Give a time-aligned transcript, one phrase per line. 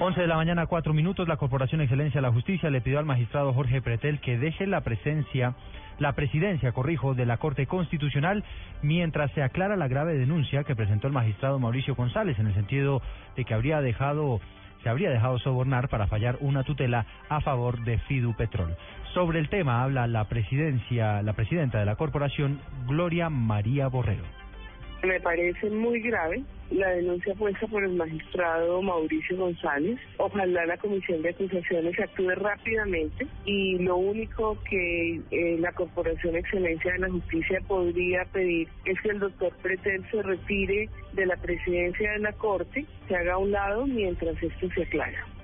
[0.00, 1.26] 11 de la mañana, 4 minutos.
[1.26, 4.82] La Corporación Excelencia de la Justicia le pidió al magistrado Jorge Pretel que deje la
[4.82, 5.54] presencia
[5.98, 8.44] la presidencia, corrijo, de la Corte Constitucional
[8.82, 13.02] mientras se aclara la grave denuncia que presentó el magistrado Mauricio González en el sentido
[13.36, 14.40] de que habría dejado
[14.84, 18.76] se habría dejado sobornar para fallar una tutela a favor de Fidu Petrol.
[19.12, 24.22] Sobre el tema habla la presidencia, la presidenta de la corporación, Gloria María Borrero.
[25.02, 29.98] Me parece muy grave la denuncia puesta por el magistrado Mauricio González.
[30.16, 36.92] Ojalá la comisión de acusaciones actúe rápidamente y lo único que eh, la Corporación Excelencia
[36.92, 42.12] de la Justicia podría pedir es que el doctor Pretel se retire de la presidencia
[42.12, 45.37] de la Corte, se haga a un lado mientras esto se aclara.